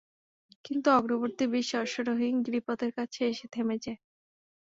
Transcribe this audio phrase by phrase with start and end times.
[0.65, 3.99] কিন্তু অগ্রবর্তী বিশ অশ্বারোহী গিরিপথের কাছে এসে থেমে যায়।